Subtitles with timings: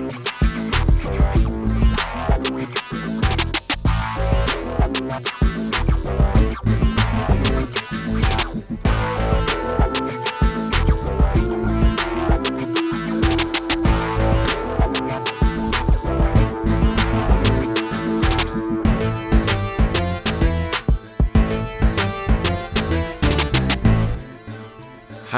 [0.00, 0.35] We'll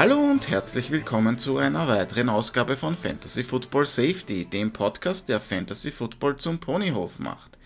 [0.09, 5.39] Hallo und herzlich willkommen zu einer weiteren Ausgabe von Fantasy Football Safety, dem Podcast, der
[5.39, 7.58] Fantasy Football zum Ponyhof macht.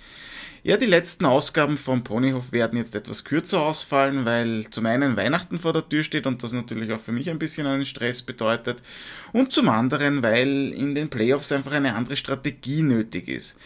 [0.65, 5.59] Ja, die letzten Ausgaben vom Ponyhof werden jetzt etwas kürzer ausfallen, weil zum einen Weihnachten
[5.59, 8.81] vor der Tür steht und das natürlich auch für mich ein bisschen einen Stress bedeutet
[9.33, 13.59] und zum anderen, weil in den Playoffs einfach eine andere Strategie nötig ist.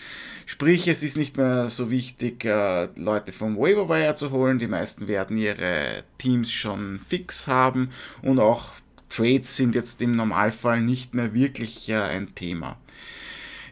[0.47, 4.57] Sprich, es ist nicht mehr so wichtig, äh, Leute vom Waiver zu holen.
[4.57, 7.91] Die meisten werden ihre Teams schon fix haben
[8.23, 8.71] und auch
[9.09, 12.79] Trades sind jetzt im Normalfall nicht mehr wirklich äh, ein Thema.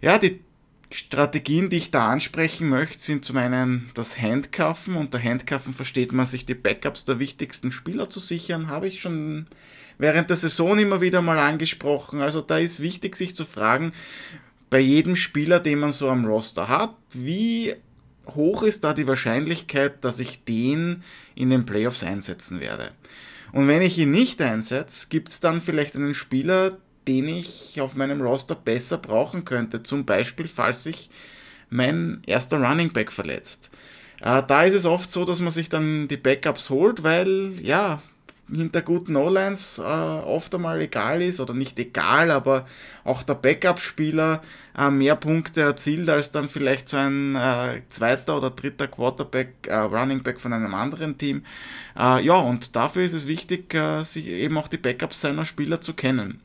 [0.01, 0.44] Ja, die
[0.95, 4.95] Strategien, die ich da ansprechen möchte, sind zum einen das Handcuffen.
[4.95, 8.69] Unter Handcuffen versteht man, sich die Backups der wichtigsten Spieler zu sichern.
[8.69, 9.45] Habe ich schon
[9.97, 12.21] während der Saison immer wieder mal angesprochen.
[12.21, 13.91] Also da ist wichtig, sich zu fragen,
[14.69, 17.75] bei jedem Spieler, den man so am Roster hat, wie
[18.27, 21.03] hoch ist da die Wahrscheinlichkeit, dass ich den
[21.35, 22.91] in den Playoffs einsetzen werde.
[23.51, 27.95] Und wenn ich ihn nicht einsetze, gibt es dann vielleicht einen Spieler, den ich auf
[27.95, 29.83] meinem Roster besser brauchen könnte.
[29.83, 31.09] Zum Beispiel, falls sich
[31.69, 33.71] mein erster Running Back verletzt.
[34.21, 38.01] Äh, da ist es oft so, dass man sich dann die Backups holt, weil ja,
[38.51, 42.65] hinter guten O-Lines äh, oft einmal egal ist oder nicht egal, aber
[43.03, 44.43] auch der Backup-Spieler
[44.77, 49.75] äh, mehr Punkte erzielt als dann vielleicht so ein äh, zweiter oder dritter Quarterback, äh,
[49.75, 51.43] Running Back von einem anderen Team.
[51.97, 55.81] Äh, ja, und dafür ist es wichtig, äh, sich eben auch die Backups seiner Spieler
[55.81, 56.41] zu kennen.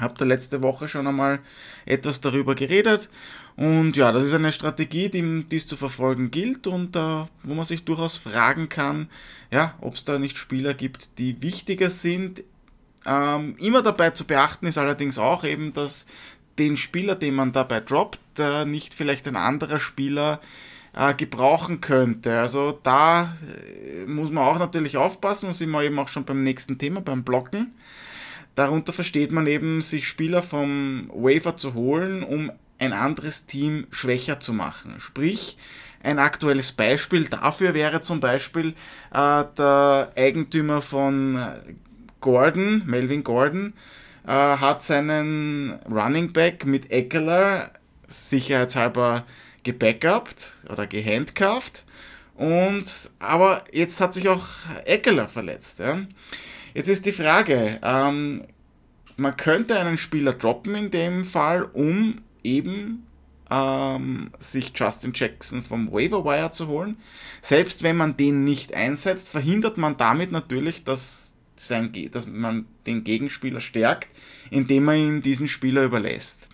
[0.00, 1.38] Hab da letzte Woche schon einmal
[1.86, 3.08] etwas darüber geredet
[3.56, 7.54] und ja, das ist eine Strategie, die, die es zu verfolgen gilt und äh, wo
[7.54, 9.08] man sich durchaus fragen kann,
[9.52, 12.42] ja, ob es da nicht Spieler gibt, die wichtiger sind.
[13.06, 16.06] Ähm, immer dabei zu beachten ist allerdings auch eben, dass
[16.58, 20.40] den Spieler, den man dabei droppt, äh, nicht vielleicht ein anderer Spieler
[20.92, 22.40] äh, gebrauchen könnte.
[22.40, 23.36] Also da
[23.86, 27.00] äh, muss man auch natürlich aufpassen, da sind wir eben auch schon beim nächsten Thema,
[27.00, 27.72] beim Blocken.
[28.54, 34.40] Darunter versteht man eben, sich Spieler vom Waiver zu holen, um ein anderes Team schwächer
[34.40, 34.96] zu machen.
[34.98, 35.56] Sprich,
[36.02, 38.74] ein aktuelles Beispiel dafür wäre zum Beispiel
[39.12, 41.38] äh, der Eigentümer von
[42.20, 43.72] Gordon, Melvin Gordon,
[44.26, 47.70] äh, hat seinen Running Back mit Eckler
[48.06, 49.24] sicherheitshalber
[49.62, 51.84] gebackupt oder gehandcuffed.
[52.34, 54.44] Und aber jetzt hat sich auch
[54.84, 55.78] Eckler verletzt.
[55.78, 56.00] Ja.
[56.74, 58.42] Jetzt ist die Frage, ähm,
[59.16, 63.06] man könnte einen Spieler droppen in dem Fall, um eben
[63.48, 66.96] ähm, sich Justin Jackson vom Waiver Wire zu holen.
[67.42, 73.04] Selbst wenn man den nicht einsetzt, verhindert man damit natürlich, dass, sein, dass man den
[73.04, 74.08] Gegenspieler stärkt,
[74.50, 76.48] indem man ihm diesen Spieler überlässt.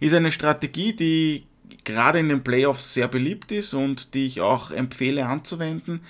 [0.00, 1.46] Ist eine Strategie, die
[1.84, 6.00] gerade in den Playoffs sehr beliebt ist und die ich auch empfehle anzuwenden.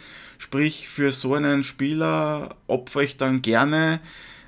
[0.41, 4.01] Sprich, für so einen Spieler opfere ich dann gerne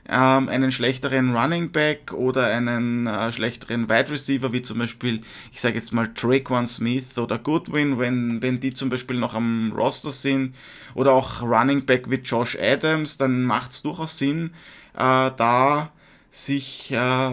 [0.08, 5.20] ähm, einen schlechteren Running Back oder einen äh, schlechteren Wide Receiver, wie zum Beispiel,
[5.52, 9.70] ich sage jetzt mal Traquan Smith oder Goodwin, wenn, wenn die zum Beispiel noch am
[9.76, 10.54] Roster sind,
[10.94, 14.54] oder auch Running Back wie Josh Adams, dann macht es durchaus Sinn,
[14.94, 15.92] äh, da
[16.30, 17.32] sich äh,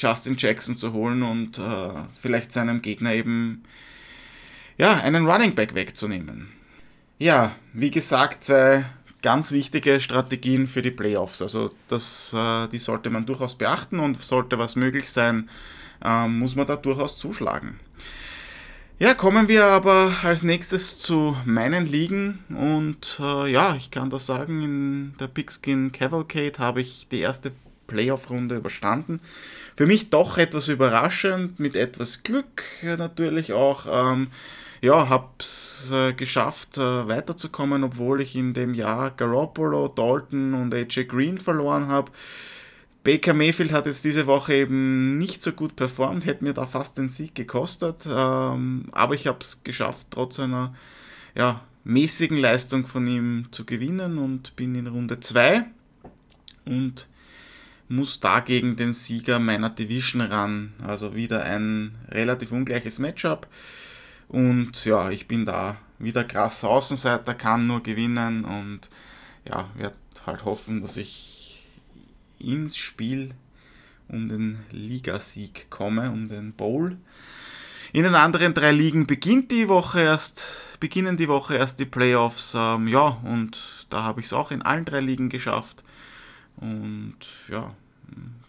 [0.00, 1.62] Justin Jackson zu holen und äh,
[2.20, 3.62] vielleicht seinem Gegner eben
[4.78, 6.54] ja, einen Running Back wegzunehmen.
[7.24, 8.84] Ja, wie gesagt, zwei
[9.22, 11.40] ganz wichtige Strategien für die Playoffs.
[11.40, 15.48] Also das, äh, die sollte man durchaus beachten und sollte was möglich sein,
[16.04, 17.80] äh, muss man da durchaus zuschlagen.
[18.98, 24.26] Ja, kommen wir aber als nächstes zu meinen Ligen und äh, ja, ich kann das
[24.26, 27.52] sagen, in der Pigskin Cavalcade habe ich die erste
[27.86, 29.20] Playoff-Runde überstanden.
[29.76, 33.86] Für mich doch etwas überraschend, mit etwas Glück natürlich auch.
[34.12, 34.26] Ähm,
[34.84, 40.74] ja, habe es äh, geschafft, äh, weiterzukommen, obwohl ich in dem Jahr Garoppolo, Dalton und
[40.74, 42.12] AJ Green verloren habe.
[43.02, 46.96] Baker Mayfield hat jetzt diese Woche eben nicht so gut performt, hätte mir da fast
[46.96, 50.74] den Sieg gekostet, ähm, aber ich habe es geschafft, trotz einer
[51.34, 55.64] ja, mäßigen Leistung von ihm zu gewinnen und bin in Runde 2
[56.66, 57.06] und
[57.88, 60.72] muss dagegen den Sieger meiner Division ran.
[60.82, 63.46] Also wieder ein relativ ungleiches Matchup.
[64.28, 68.88] Und ja, ich bin da wieder krass Außenseiter, kann nur gewinnen und
[69.48, 71.64] ja, werde halt hoffen, dass ich
[72.38, 73.34] ins Spiel
[74.08, 76.96] um den Ligasieg komme, um den Bowl.
[77.92, 80.46] In den anderen drei Ligen beginnt die Woche erst,
[80.80, 82.54] beginnen die Woche erst die Playoffs.
[82.56, 85.84] Ähm, ja, und da habe ich es auch in allen drei Ligen geschafft.
[86.56, 87.16] Und
[87.48, 87.74] ja,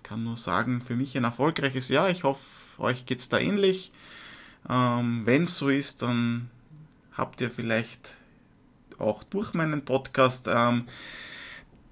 [0.03, 2.09] kann nur sagen, für mich ein erfolgreiches Jahr.
[2.09, 3.91] Ich hoffe, euch geht es da ähnlich.
[4.69, 6.49] Ähm, Wenn es so ist, dann
[7.13, 8.15] habt ihr vielleicht
[8.97, 10.85] auch durch meinen Podcast ähm,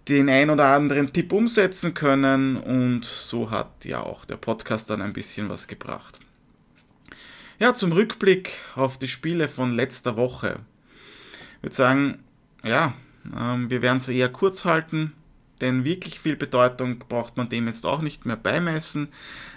[0.08, 5.02] den ein oder anderen Tipp umsetzen können und so hat ja auch der Podcast dann
[5.02, 6.20] ein bisschen was gebracht.
[7.60, 10.60] Ja, zum Rückblick auf die Spiele von letzter Woche.
[11.58, 12.20] Ich würde sagen,
[12.64, 12.94] ja,
[13.38, 15.14] ähm, wir werden es eher kurz halten,
[15.62, 19.10] denn wirklich viel Bedeutung braucht man dem jetzt auch nicht mehr beimessen,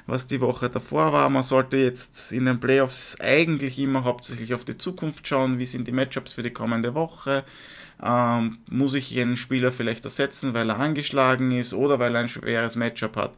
[0.07, 1.29] was die Woche davor war.
[1.31, 5.89] Man sollte jetzt in den Playoffs eigentlich immer hauptsächlich auf die Zukunft schauen, wie sind
[5.89, 7.45] die Matchups für die kommende Woche,
[8.03, 12.29] ähm, muss ich einen Spieler vielleicht ersetzen, weil er angeschlagen ist oder weil er ein
[12.29, 13.35] schweres Matchup hat.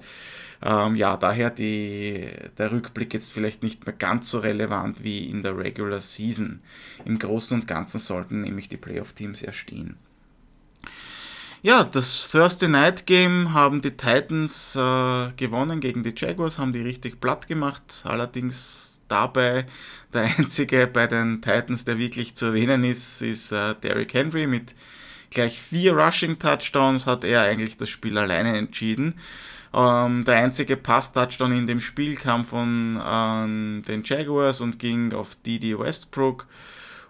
[0.61, 2.29] Ähm, ja, daher die,
[2.59, 6.61] der Rückblick jetzt vielleicht nicht mehr ganz so relevant wie in der Regular Season.
[7.05, 9.97] Im Großen und Ganzen sollten nämlich die Playoff-Teams ja stehen.
[11.61, 16.83] Ja, das Thursday Night Game haben die Titans äh, gewonnen gegen die Jaguars, haben die
[16.83, 17.83] richtig platt gemacht.
[18.05, 19.67] Allerdings dabei
[20.15, 24.77] der einzige bei den Titans, der wirklich zu erwähnen ist, ist äh, Derrick Henry mit
[25.31, 29.17] gleich vier Rushing Touchdowns hat er eigentlich das Spiel alleine entschieden.
[29.75, 35.35] Ähm, der einzige Pass-Touchdown in dem Spiel kam von ähm, den Jaguars und ging auf
[35.35, 36.47] Didi Westbrook.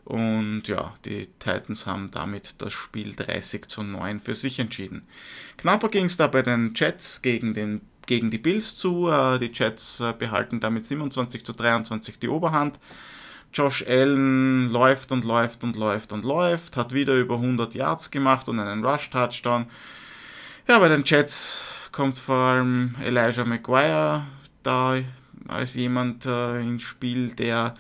[0.09, 5.07] Und ja, die Titans haben damit das Spiel 30 zu 9 für sich entschieden.
[5.59, 9.11] Knapper ging es da bei den Jets gegen, den, gegen die Bills zu.
[9.11, 12.79] Äh, die Jets äh, behalten damit 27 zu 23 die Oberhand.
[13.53, 18.49] Josh Allen läuft und läuft und läuft und läuft, hat wieder über 100 Yards gemacht
[18.49, 19.67] und einen Rush-Touchdown.
[20.69, 21.61] Ja, bei den Jets
[21.93, 24.25] kommt vor allem Elijah McGuire
[24.63, 24.97] da
[25.49, 27.75] als jemand äh, ins Spiel, der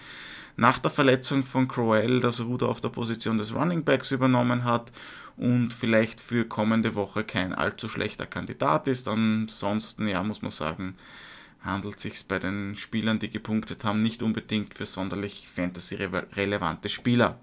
[0.58, 4.90] nach der Verletzung von Crowell das Ruder auf der Position des Running Backs übernommen hat
[5.36, 9.06] und vielleicht für kommende Woche kein allzu schlechter Kandidat ist.
[9.06, 10.96] Ansonsten, ja, muss man sagen,
[11.62, 17.38] handelt sich bei den Spielern, die gepunktet haben, nicht unbedingt für sonderlich fantasy-relevante Spieler.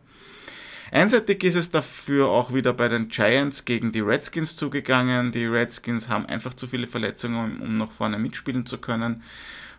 [0.92, 5.32] Einseitig ist es dafür auch wieder bei den Giants gegen die Redskins zugegangen.
[5.32, 9.24] Die Redskins haben einfach zu viele Verletzungen, um noch vorne mitspielen zu können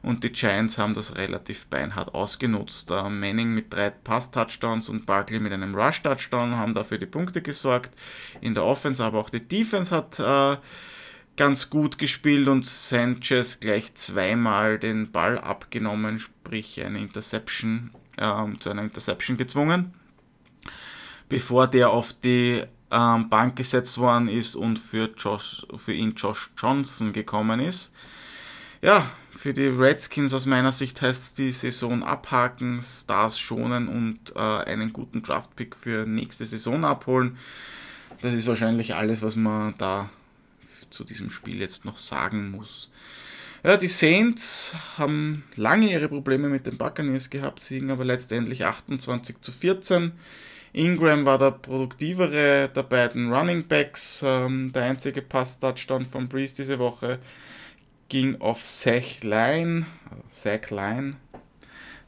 [0.06, 2.93] und die Giants haben das relativ beinhart ausgenutzt.
[2.93, 7.91] Uh, Manning mit drei Pass-Touchdowns und Barkley mit einem Rush-Touchdown haben dafür die Punkte gesorgt.
[8.41, 10.62] In der Offense, aber auch die Defense hat uh,
[11.37, 18.70] ganz gut gespielt und Sanchez gleich zweimal den Ball abgenommen, sprich eine Interception, uh, zu
[18.70, 19.93] einer Interception gezwungen,
[21.29, 22.62] bevor der auf die
[22.93, 27.93] ähm, Bank gesetzt worden ist und für, Josh, für ihn Josh Johnson gekommen ist.
[28.82, 34.35] Ja, für die Redskins aus meiner Sicht heißt es die Saison abhaken, Stars schonen und
[34.35, 37.37] äh, einen guten Draftpick für nächste Saison abholen.
[38.23, 40.11] Das ist wahrscheinlich alles, was man da
[40.91, 42.91] zu diesem Spiel jetzt noch sagen muss.
[43.62, 49.41] Ja, die Saints haben lange ihre Probleme mit den Buccaneers gehabt, siegen aber letztendlich 28
[49.41, 50.12] zu 14.
[50.73, 56.79] Ingram war der produktivere der beiden Running Backs, ähm, der einzige Pass-Touchdown von Breeze diese
[56.79, 57.19] Woche
[58.08, 59.86] ging auf Zach Line,
[60.31, 61.17] Zach Line.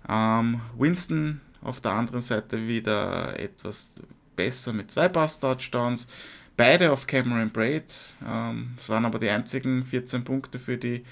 [0.08, 3.92] Ähm, Winston auf der anderen Seite wieder etwas
[4.36, 6.08] besser mit zwei Pass-Touchdowns.
[6.56, 7.92] Beide auf Cameron Braid.
[8.26, 11.04] Ähm, es waren aber die einzigen 14 Punkte für die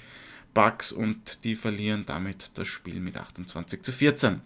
[0.53, 4.41] Bucks und die verlieren damit das Spiel mit 28 zu 14.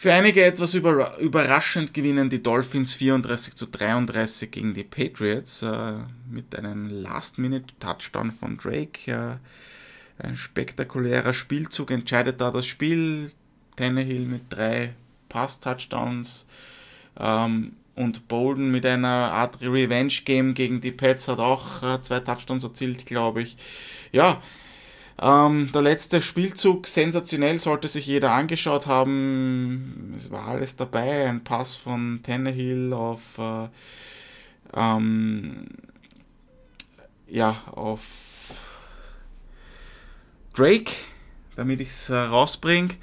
[0.00, 5.98] Für einige etwas über, überraschend gewinnen die Dolphins 34 zu 33 gegen die Patriots äh,
[6.26, 9.10] mit einem Last-Minute-Touchdown von Drake.
[9.10, 13.30] Äh, ein spektakulärer Spielzug entscheidet da das Spiel.
[13.76, 14.94] Tannehill mit drei
[15.28, 16.48] Pass-Touchdowns
[17.18, 22.64] ähm, und Bolden mit einer Art Revenge-Game gegen die Pets hat auch äh, zwei Touchdowns
[22.64, 23.58] erzielt, glaube ich.
[24.12, 24.40] Ja,
[25.22, 30.14] ähm, der letzte Spielzug, sensationell, sollte sich jeder angeschaut haben.
[30.16, 31.28] Es war alles dabei.
[31.28, 33.68] Ein Pass von Tannehill auf, äh,
[34.74, 35.66] ähm,
[37.26, 38.02] ja, auf
[40.54, 40.92] Drake,
[41.54, 42.94] damit ich es äh, rausbringe.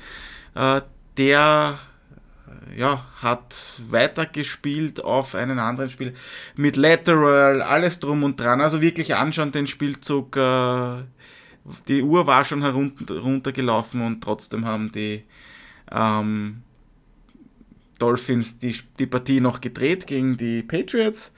[0.55, 0.81] Äh,
[1.17, 1.77] der
[2.47, 6.15] äh, ja, hat weitergespielt auf einen anderen Spiel
[6.55, 8.59] mit Lateral, alles drum und dran.
[8.59, 10.35] Also wirklich anschauen den Spielzug.
[10.35, 11.03] Äh,
[11.87, 15.23] die Uhr war schon herunter, runtergelaufen und trotzdem haben die
[15.91, 16.63] ähm,
[17.99, 21.33] Dolphins die, die Partie noch gedreht gegen die Patriots.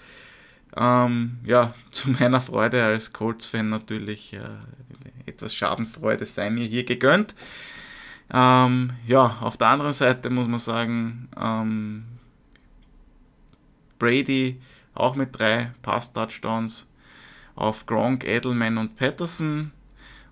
[0.78, 4.40] Ähm, ja, zu meiner Freude als Colts-Fan natürlich äh,
[5.26, 7.36] etwas Schadenfreude sei mir hier gegönnt.
[8.32, 12.06] Ähm, ja, auf der anderen Seite muss man sagen, ähm,
[13.98, 14.62] Brady
[14.94, 16.86] auch mit drei Pass-Touchdowns
[17.56, 19.72] auf Gronk, Edelman und Patterson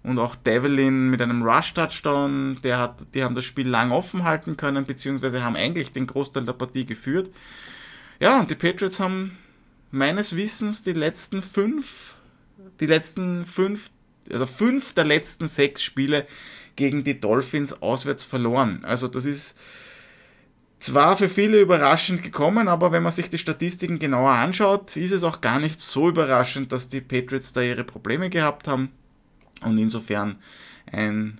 [0.03, 4.85] und auch Devlin mit einem Rush-Touchdown, hat, die haben das Spiel lang offen halten können,
[4.85, 7.29] beziehungsweise haben eigentlich den Großteil der Partie geführt.
[8.19, 9.37] Ja, und die Patriots haben
[9.91, 12.15] meines Wissens die letzten fünf,
[12.79, 13.91] die letzten fünf,
[14.31, 16.25] also fünf der letzten sechs Spiele
[16.75, 18.79] gegen die Dolphins auswärts verloren.
[18.83, 19.57] Also das ist
[20.79, 25.23] zwar für viele überraschend gekommen, aber wenn man sich die Statistiken genauer anschaut, ist es
[25.23, 28.91] auch gar nicht so überraschend, dass die Patriots da ihre Probleme gehabt haben.
[29.61, 30.37] Und insofern
[30.91, 31.39] ein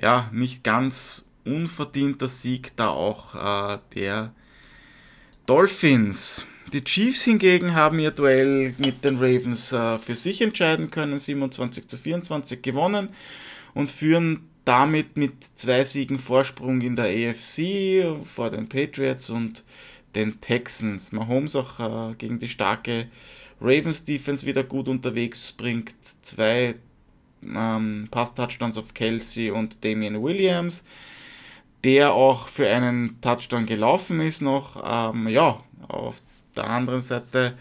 [0.00, 3.34] ja, nicht ganz unverdienter Sieg da auch
[3.74, 4.32] äh, der
[5.46, 6.46] Dolphins.
[6.72, 11.86] Die Chiefs hingegen haben ihr Duell mit den Ravens äh, für sich entscheiden können, 27
[11.86, 13.10] zu 24 gewonnen
[13.74, 19.62] und führen damit mit zwei Siegen Vorsprung in der AFC vor den Patriots und
[20.14, 21.12] den Texans.
[21.12, 23.08] Mahomes auch äh, gegen die starke
[23.60, 26.76] Ravens Defense wieder gut unterwegs, bringt zwei
[27.56, 30.84] ähm, Pass-Touchdowns auf Kelsey und Damian Williams,
[31.82, 34.82] der auch für einen Touchdown gelaufen ist noch.
[34.84, 36.20] Ähm, ja, auf
[36.56, 37.56] der anderen Seite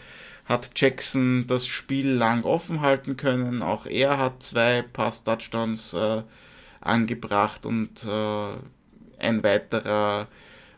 [0.46, 3.62] hat Jackson das Spiel lang offen halten können.
[3.62, 6.24] Auch er hat zwei Pass-Touchdowns äh,
[6.82, 10.28] angebracht und äh, ein weiterer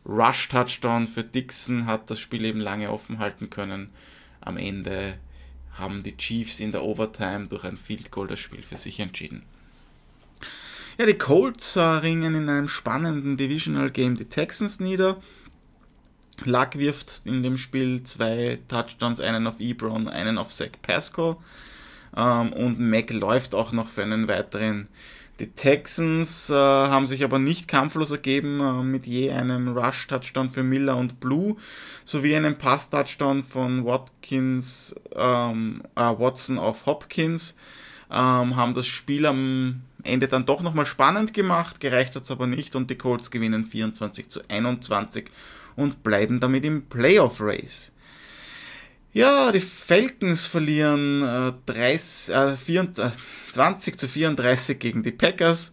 [0.05, 3.89] Rush-Touchdown für Dixon hat das Spiel eben lange offen halten können.
[4.39, 5.15] Am Ende
[5.75, 9.43] haben die Chiefs in der Overtime durch ein Field Goal das Spiel für sich entschieden.
[10.97, 15.17] Ja, die Colts äh, ringen in einem spannenden Divisional Game die Texans nieder.
[16.43, 21.37] Luck wirft in dem Spiel zwei Touchdowns, einen auf Ebron, einen auf Zach Pascal.
[22.15, 24.87] Ähm, und Mac läuft auch noch für einen weiteren.
[25.39, 30.63] Die Texans äh, haben sich aber nicht kampflos ergeben äh, mit je einem Rush-Touchdown für
[30.63, 31.57] Miller und Blue
[32.05, 37.57] sowie einem Pass-Touchdown von Watkins, ähm, äh, Watson auf Hopkins.
[38.09, 42.47] Ähm, haben das Spiel am Ende dann doch nochmal spannend gemacht, gereicht hat es aber
[42.47, 45.25] nicht und die Colts gewinnen 24 zu 21
[45.75, 47.91] und bleiben damit im Playoff-Race.
[49.15, 53.17] Ja, die Falcons verlieren äh, 30, äh, 24,
[53.49, 55.71] 20 zu 34 gegen die Packers.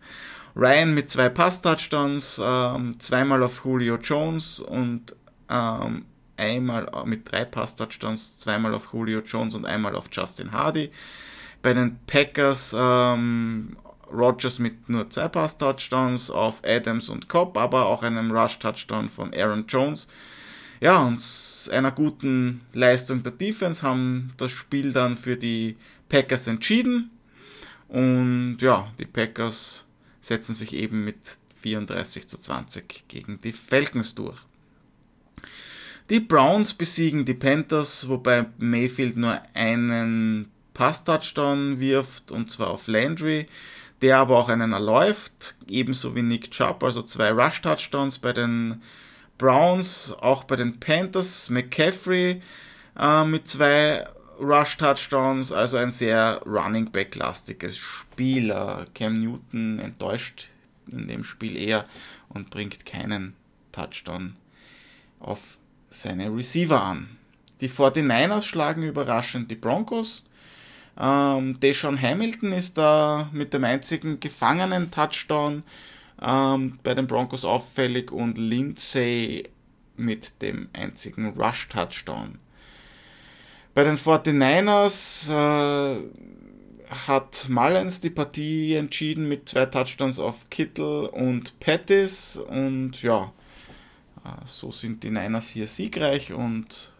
[0.54, 5.16] Ryan mit zwei Pass-Touchdowns, ähm, zweimal auf Julio Jones und
[5.50, 6.04] ähm,
[6.36, 10.92] einmal mit drei Pass-Touchdowns, zweimal auf Julio Jones und einmal auf Justin Hardy.
[11.62, 13.76] Bei den Packers ähm,
[14.12, 19.64] Rogers mit nur zwei Pass-Touchdowns auf Adams und Cobb, aber auch einem Rush-Touchdown von Aaron
[19.66, 20.06] Jones.
[20.82, 21.20] Ja, und
[21.70, 25.76] einer guten Leistung der Defense haben das Spiel dann für die
[26.08, 27.12] Packers entschieden.
[27.86, 29.84] Und ja, die Packers
[30.20, 34.38] setzen sich eben mit 34 zu 20 gegen die Falcons durch.
[36.10, 43.46] Die Browns besiegen die Panthers, wobei Mayfield nur einen Pass-Touchdown wirft, und zwar auf Landry
[44.00, 48.82] der aber auch einen erläuft, ebenso wie Nick Chubb, also zwei Rush-Touchdowns bei den
[49.38, 52.42] Browns, auch bei den Panthers, McCaffrey
[52.98, 54.06] äh, mit zwei
[54.40, 58.50] Rush-Touchdowns, also ein sehr Running Back-lastiges Spiel.
[58.50, 60.48] Äh, Cam Newton enttäuscht
[60.90, 61.84] in dem Spiel eher
[62.28, 63.34] und bringt keinen
[63.72, 64.36] Touchdown
[65.20, 65.58] auf
[65.88, 67.16] seine Receiver an.
[67.60, 70.24] Die 49ers schlagen überraschend die Broncos
[70.98, 75.62] ähm, Deshaun Hamilton ist da mit dem einzigen gefangenen Touchdown
[76.22, 79.48] ähm, bei den Broncos auffällig und Lindsay
[79.96, 82.38] mit dem einzigen Rush-Touchdown.
[83.74, 85.96] Bei den 49ers äh,
[87.06, 93.32] hat Mullins die Partie entschieden mit zwei Touchdowns auf Kittel und Pettis und ja,
[94.24, 96.92] äh, so sind die Niners hier siegreich und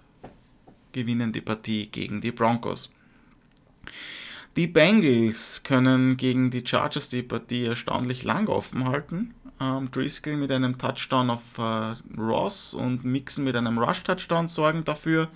[0.92, 2.90] gewinnen die Partie gegen die Broncos.
[4.56, 9.34] Die Bengals können gegen die Chargers die Partie erstaunlich lang offen halten.
[9.58, 15.28] Ähm, Driscoll mit einem Touchdown auf äh, Ross und Mixon mit einem Rush-Touchdown sorgen dafür,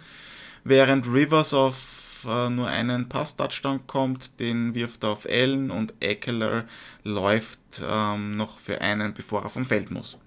[0.64, 6.64] während Rivers auf äh, nur einen Pass-Touchdown kommt, den wirft er auf Allen und Eckler
[7.02, 10.18] läuft ähm, noch für einen, bevor er vom Feld muss.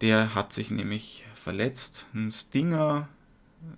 [0.00, 2.06] Der hat sich nämlich verletzt.
[2.14, 3.08] Ein Stinger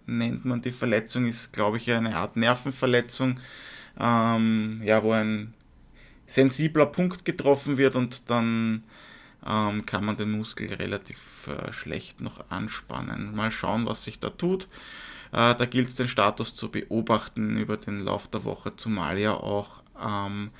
[0.06, 3.40] nennt man die Verletzung, ist glaube ich eine Art Nervenverletzung,
[3.98, 5.54] ähm, ja, wo ein
[6.26, 8.84] sensibler Punkt getroffen wird und dann
[9.46, 13.34] ähm, kann man den Muskel relativ äh, schlecht noch anspannen.
[13.34, 14.68] Mal schauen, was sich da tut.
[15.32, 19.34] Äh, da gilt es den Status zu beobachten über den Lauf der Woche, zumal ja
[19.34, 20.50] auch ähm,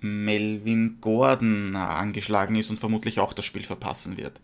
[0.00, 4.40] Melvin Gordon angeschlagen ist und vermutlich auch das Spiel verpassen wird.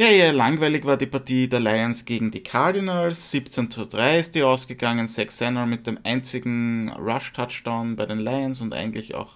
[0.00, 3.32] Ja, eher langweilig war die Partie der Lions gegen die Cardinals.
[3.32, 5.06] 17 zu 3 ist die ausgegangen.
[5.06, 9.34] Zach Senner mit dem einzigen Rush-Touchdown bei den Lions und eigentlich auch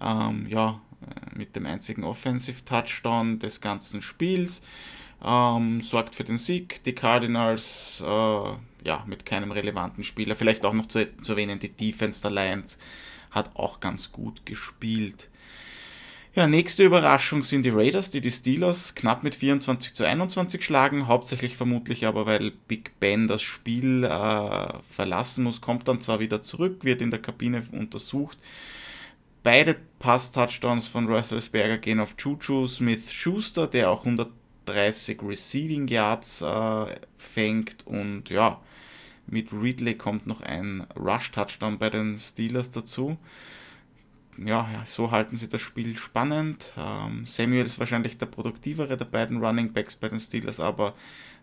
[0.00, 4.64] ähm, ja, äh, mit dem einzigen Offensive-Touchdown des ganzen Spiels.
[5.24, 6.82] Ähm, sorgt für den Sieg.
[6.82, 8.08] Die Cardinals äh,
[8.84, 10.34] ja, mit keinem relevanten Spieler.
[10.34, 12.80] Vielleicht auch noch zu, zu erwähnen, die Defense der Lions
[13.30, 15.28] hat auch ganz gut gespielt.
[16.36, 21.06] Ja, nächste Überraschung sind die Raiders, die die Steelers knapp mit 24 zu 21 schlagen,
[21.06, 26.42] hauptsächlich vermutlich aber, weil Big Ben das Spiel äh, verlassen muss, kommt dann zwar wieder
[26.42, 28.36] zurück, wird in der Kabine untersucht.
[29.44, 36.86] Beide Pass-Touchdowns von Roethlisberger gehen auf Juju Smith-Schuster, der auch 130 Receiving Yards äh,
[37.16, 38.60] fängt und ja,
[39.28, 43.18] mit Ridley kommt noch ein Rush-Touchdown bei den Steelers dazu
[44.38, 46.72] ja, so halten sie das Spiel spannend.
[46.76, 50.94] Ähm, Samuel ist wahrscheinlich der produktivere der beiden Running Backs bei den Steelers, aber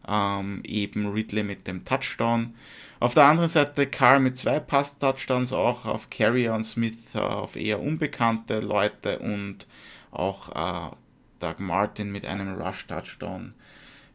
[0.07, 2.55] ähm, eben Ridley mit dem Touchdown.
[2.99, 7.55] Auf der anderen Seite Carr mit zwei Pass-Touchdowns, auch auf Carrier und Smith äh, auf
[7.55, 9.67] eher unbekannte Leute und
[10.11, 10.95] auch äh,
[11.39, 13.53] Doug Martin mit einem Rush-Touchdown.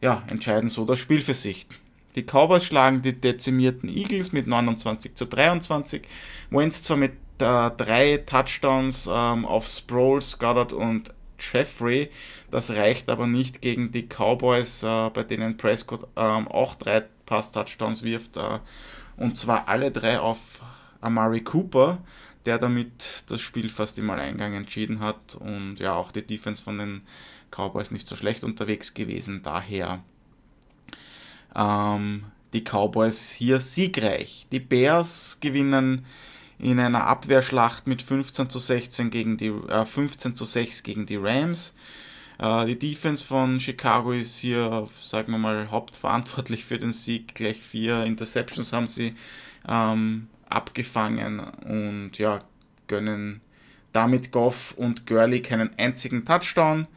[0.01, 1.67] Ja, entscheiden so das Spiel für sich.
[2.15, 6.01] Die Cowboys schlagen die dezimierten Eagles mit 29 zu 23.
[6.49, 12.09] Wentz zwar mit äh, drei Touchdowns ähm, auf Sproles, Goddard und Jeffrey.
[12.49, 18.03] Das reicht aber nicht gegen die Cowboys, äh, bei denen Prescott ähm, auch drei Pass-Touchdowns
[18.03, 18.37] wirft.
[18.37, 18.59] Äh,
[19.17, 20.61] und zwar alle drei auf
[21.01, 21.99] Amari Cooper,
[22.45, 25.35] der damit das Spiel fast im Alleingang entschieden hat.
[25.35, 27.01] Und ja, auch die Defense von den
[27.51, 29.41] Cowboys nicht so schlecht unterwegs gewesen.
[29.43, 30.03] Daher
[31.55, 34.47] ähm, die Cowboys hier siegreich.
[34.51, 36.05] Die Bears gewinnen
[36.59, 41.17] in einer Abwehrschlacht mit 15 zu 16 gegen die äh, 15 zu 6 gegen die
[41.17, 41.75] Rams.
[42.39, 47.35] Äh, die Defense von Chicago ist hier, sagen wir mal, hauptverantwortlich für den Sieg.
[47.35, 49.15] Gleich vier Interceptions haben sie
[49.67, 52.39] ähm, abgefangen und ja,
[52.87, 53.41] gönnen
[53.93, 56.87] damit Goff und Gurley keinen einzigen Touchdown.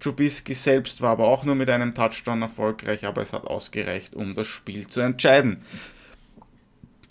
[0.00, 4.34] Trubisky selbst war aber auch nur mit einem Touchdown erfolgreich, aber es hat ausgereicht, um
[4.34, 5.62] das Spiel zu entscheiden.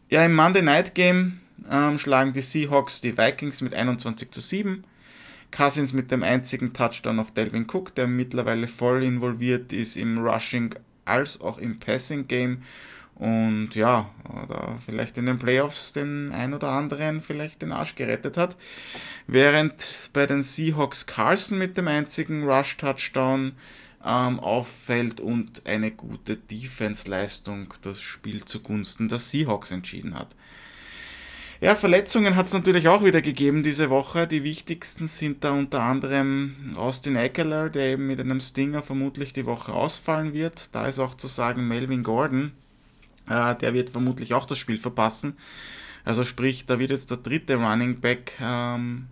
[0.10, 4.84] Ja, im Monday Night Game ähm, schlagen die Seahawks die Vikings mit 21 zu 7.
[5.52, 10.76] Cousins mit dem einzigen Touchdown auf Delvin Cook, der mittlerweile voll involviert ist im Rushing
[11.06, 12.64] als auch im Passing Game.
[13.16, 18.38] Und ja, oder vielleicht in den Playoffs den ein oder anderen vielleicht den Arsch gerettet
[18.38, 18.58] hat.
[19.28, 23.54] Während bei den Seahawks Carlson mit dem einzigen Rush-Touchdown
[24.04, 30.36] ähm, auffällt und eine gute Defense-Leistung das Spiel zugunsten der Seahawks entschieden hat.
[31.64, 34.28] Ja, Verletzungen hat es natürlich auch wieder gegeben diese Woche.
[34.28, 39.46] Die wichtigsten sind da unter anderem Austin Eckler, der eben mit einem Stinger vermutlich die
[39.46, 40.76] Woche ausfallen wird.
[40.76, 42.52] Da ist auch zu sagen Melvin Gordon,
[43.30, 45.38] äh, der wird vermutlich auch das Spiel verpassen.
[46.04, 49.08] Also sprich, da wird jetzt der dritte Running Back ähm,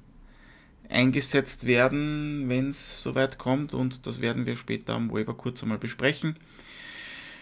[0.90, 5.78] eingesetzt werden, wenn es soweit kommt und das werden wir später am Waiver kurz einmal
[5.78, 6.36] besprechen.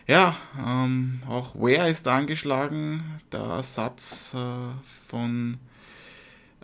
[0.09, 5.59] Ja, ähm, auch Ware ist angeschlagen, der Ersatz äh, von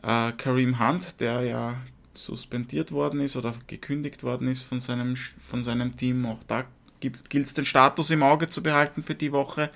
[0.02, 1.76] äh, Kareem Hunt, der ja
[2.16, 6.26] suspendiert worden ist oder gekündigt worden ist von seinem, von seinem Team.
[6.26, 6.64] Auch da
[7.00, 9.70] gilt es den Status im Auge zu behalten für die Woche.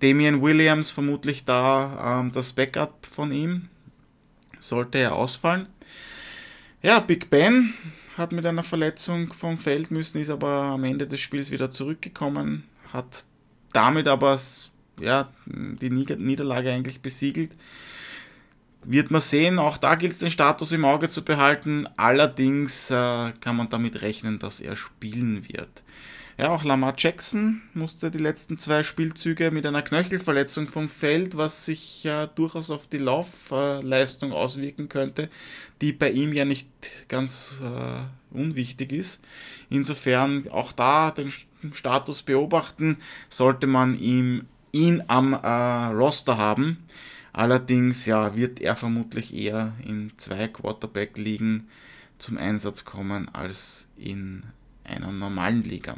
[0.00, 3.70] Damian Williams vermutlich da ähm, das Backup von ihm.
[4.58, 5.68] Sollte er ausfallen.
[6.82, 7.72] Ja, Big Ben
[8.18, 12.64] hat mit einer Verletzung vom Feld müssen, ist aber am Ende des Spiels wieder zurückgekommen
[12.92, 13.24] hat
[13.72, 14.38] damit aber
[15.00, 17.52] ja, die Niederlage eigentlich besiegelt.
[18.84, 21.86] Wird man sehen, auch da gilt es den Status im Auge zu behalten.
[21.96, 25.82] Allerdings äh, kann man damit rechnen, dass er spielen wird.
[26.40, 31.66] Ja, auch Lamar Jackson musste die letzten zwei Spielzüge mit einer Knöchelverletzung vom Feld, was
[31.66, 35.28] sich ja durchaus auf die Laufleistung auswirken könnte,
[35.82, 36.66] die bei ihm ja nicht
[37.08, 39.20] ganz äh, unwichtig ist.
[39.68, 41.30] Insofern auch da den
[41.72, 45.46] Status beobachten, sollte man ihm, ihn am äh,
[45.94, 46.78] Roster haben.
[47.32, 51.68] Allerdings ja, wird er vermutlich eher in zwei Quarterback-Ligen
[52.18, 54.42] zum Einsatz kommen als in
[54.84, 55.96] einer normalen Liga.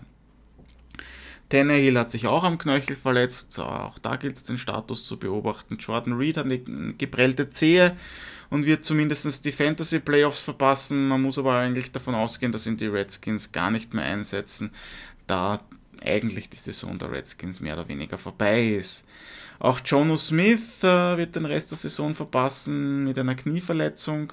[1.48, 5.76] Tannehill hat sich auch am Knöchel verletzt, auch da gilt es den Status zu beobachten.
[5.76, 7.94] Jordan Reed hat eine geprellte Zehe
[8.48, 11.08] und wird zumindest die Fantasy Playoffs verpassen.
[11.08, 14.70] Man muss aber eigentlich davon ausgehen, dass ihn die Redskins gar nicht mehr einsetzen,
[15.26, 15.60] da
[16.04, 19.06] eigentlich die Saison der Redskins mehr oder weniger vorbei ist.
[19.58, 24.32] Auch Jono Smith äh, wird den Rest der Saison verpassen mit einer Knieverletzung.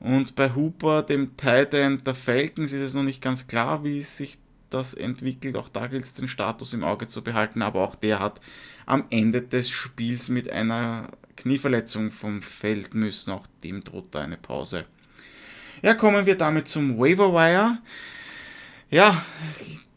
[0.00, 4.02] Und bei Hooper, dem Tight End der Falcons, ist es noch nicht ganz klar, wie
[4.02, 4.38] sich
[4.70, 5.56] das entwickelt.
[5.56, 7.62] Auch da gilt es, den Status im Auge zu behalten.
[7.62, 8.40] Aber auch der hat
[8.86, 13.32] am Ende des Spiels mit einer Knieverletzung vom Feld müssen.
[13.32, 14.84] Auch dem droht da eine Pause.
[15.82, 17.78] Ja, kommen wir damit zum Waiver Wire.
[18.88, 19.24] Ja,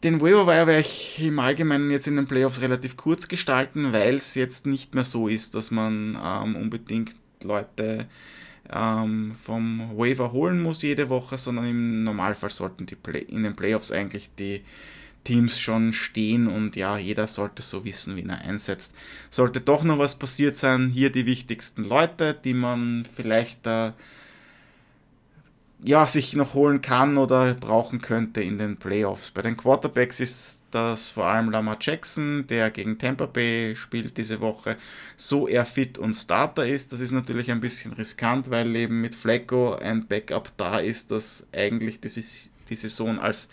[0.02, 4.16] den Waiver Wire werde ich im Allgemeinen jetzt in den Playoffs relativ kurz gestalten, weil
[4.16, 8.08] es jetzt nicht mehr so ist, dass man ähm, unbedingt Leute
[8.72, 13.54] ähm, vom Waiver holen muss jede Woche, sondern im Normalfall sollten die Play in den
[13.54, 14.62] Playoffs eigentlich die
[15.22, 18.94] Teams schon stehen und ja, jeder sollte so wissen, wen er einsetzt.
[19.28, 23.92] Sollte doch noch was passiert sein, hier die wichtigsten Leute, die man vielleicht äh,
[25.82, 29.30] ja, sich noch holen kann oder brauchen könnte in den Playoffs.
[29.30, 34.40] Bei den Quarterbacks ist das vor allem Lamar Jackson, der gegen Tampa Bay spielt diese
[34.40, 34.76] Woche,
[35.16, 36.92] so er fit und Starter ist.
[36.92, 41.46] Das ist natürlich ein bisschen riskant, weil eben mit Flacco ein Backup da ist, das
[41.52, 42.10] eigentlich die
[42.76, 43.48] Saison als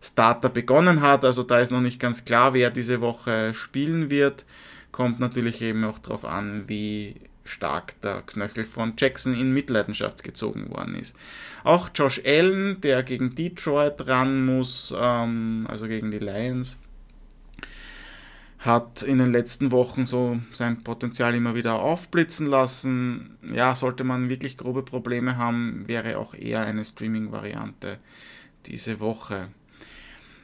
[0.00, 1.24] Starter begonnen hat.
[1.24, 4.44] Also da ist noch nicht ganz klar, wer diese Woche spielen wird.
[4.92, 10.70] Kommt natürlich eben auch darauf an, wie stark der Knöchel von Jackson in Mitleidenschaft gezogen
[10.70, 11.16] worden ist.
[11.64, 16.80] Auch Josh Allen, der gegen Detroit ran muss, ähm, also gegen die Lions,
[18.58, 23.38] hat in den letzten Wochen so sein Potenzial immer wieder aufblitzen lassen.
[23.52, 27.98] Ja, sollte man wirklich grobe Probleme haben, wäre auch eher eine Streaming-Variante
[28.66, 29.48] diese Woche.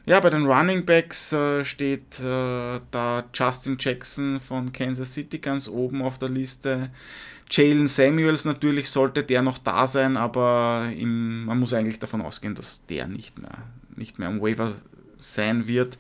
[0.05, 5.69] Ja, bei den Running Backs äh, steht äh, da Justin Jackson von Kansas City ganz
[5.69, 6.91] oben auf der Liste.
[7.49, 12.57] Jalen Samuels natürlich sollte der noch da sein, aber im, man muss eigentlich davon ausgehen,
[12.57, 13.59] dass der nicht mehr,
[13.95, 14.73] nicht mehr am Waiver
[15.19, 15.99] sein wird.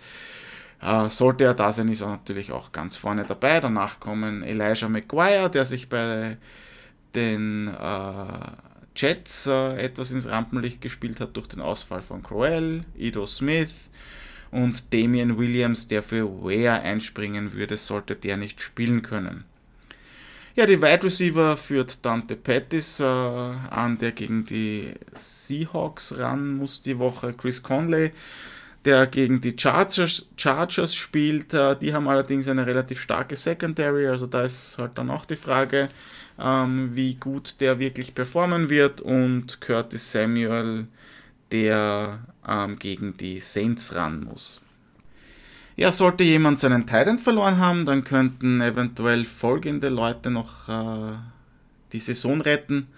[0.80, 3.60] Äh, sollte er da sein, ist er natürlich auch ganz vorne dabei.
[3.60, 6.38] Danach kommen Elijah McGuire, der sich bei
[7.14, 13.26] den äh, Jets äh, etwas ins Rampenlicht gespielt hat durch den Ausfall von Crowell, Ido
[13.26, 13.90] Smith,
[14.52, 19.44] und Damian Williams, der für Ware einspringen würde, sollte der nicht spielen können.
[20.54, 26.82] Ja, die Wide Receiver führt Dante Pettis äh, an, der gegen die Seahawks ran muss
[26.82, 27.32] die Woche.
[27.32, 28.12] Chris Conley,
[28.84, 31.54] der gegen die Chargers, Chargers spielt.
[31.54, 35.36] Äh, die haben allerdings eine relativ starke Secondary, also da ist halt dann auch die
[35.36, 35.88] Frage,
[36.42, 39.00] ähm, wie gut der wirklich performen wird.
[39.00, 40.86] Und Curtis Samuel,
[41.50, 44.60] der ähm, gegen die Saints ran muss.
[45.76, 51.14] Ja, sollte jemand seinen Titan verloren haben, dann könnten eventuell folgende Leute noch äh,
[51.92, 52.88] die Saison retten.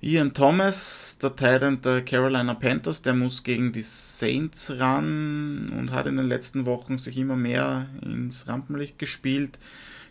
[0.00, 6.06] Ian Thomas, der Titan der Carolina Panthers, der muss gegen die Saints ran und hat
[6.06, 9.58] in den letzten Wochen sich immer mehr ins Rampenlicht gespielt.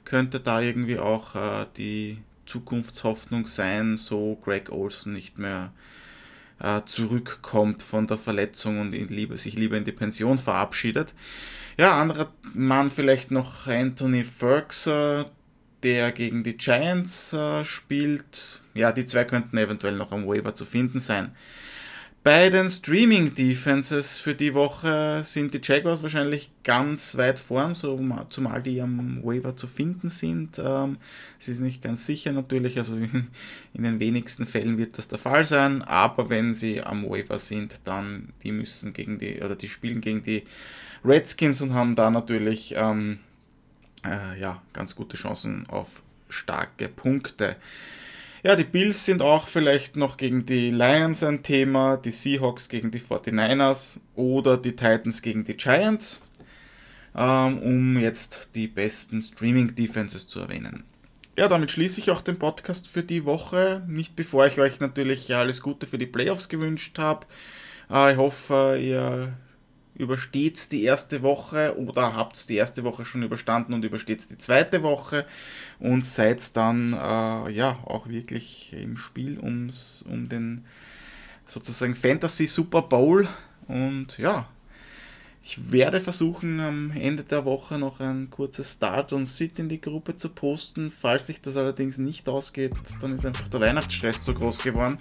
[0.06, 2.20] Könnte da irgendwie auch äh, die
[2.52, 5.72] Zukunftshoffnung sein, so Greg Olson nicht mehr
[6.60, 11.14] äh, zurückkommt von der Verletzung und lieber, sich lieber in die Pension verabschiedet.
[11.78, 15.26] Ja, anderer Mann vielleicht noch Anthony Ferguson,
[15.84, 18.62] der gegen die Giants äh, spielt.
[18.74, 21.34] Ja, die zwei könnten eventuell noch am Waiver zu finden sein.
[22.24, 28.00] Bei den Streaming Defenses für die Woche sind die Jaguars wahrscheinlich ganz weit vorn, so,
[28.30, 30.60] zumal die am Waiver zu finden sind.
[30.64, 30.98] Ähm,
[31.40, 32.96] es ist nicht ganz sicher natürlich, also
[33.74, 37.82] in den wenigsten Fällen wird das der Fall sein, aber wenn sie am Waiver sind,
[37.86, 40.44] dann die müssen gegen die, oder die spielen gegen die
[41.04, 43.18] Redskins und haben da natürlich ähm,
[44.06, 47.56] äh, ja, ganz gute Chancen auf starke Punkte.
[48.44, 52.90] Ja, die Bills sind auch vielleicht noch gegen die Lions ein Thema, die Seahawks gegen
[52.90, 56.24] die 49ers oder die Titans gegen die Giants,
[57.16, 60.84] ähm, um jetzt die besten Streaming-Defenses zu erwähnen.
[61.38, 63.84] Ja, damit schließe ich auch den Podcast für die Woche.
[63.88, 67.28] Nicht bevor ich euch natürlich alles Gute für die Playoffs gewünscht habe.
[67.92, 69.34] Äh, ich hoffe, ihr
[70.02, 74.84] übersteht die erste Woche oder habt die erste Woche schon überstanden und übersteht die zweite
[74.84, 75.26] Woche
[75.80, 80.66] und seid dann äh, ja auch wirklich im Spiel ums, um den
[81.46, 83.28] sozusagen Fantasy Super Bowl
[83.68, 84.48] und ja,
[85.44, 89.82] ich werde versuchen, am Ende der Woche noch ein kurzes Start und Sit in die
[89.82, 90.92] Gruppe zu posten.
[90.92, 94.98] Falls sich das allerdings nicht ausgeht, dann ist einfach der Weihnachtsstress zu groß geworden.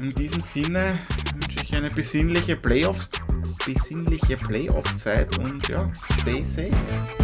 [0.00, 0.94] In diesem Sinne
[1.74, 3.10] eine besinnliche Playoffs,
[3.64, 5.84] besinnliche Playoff-Zeit und ja,
[6.20, 7.21] stay safe.